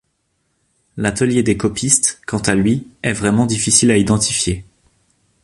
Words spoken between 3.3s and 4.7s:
difficile à identifier.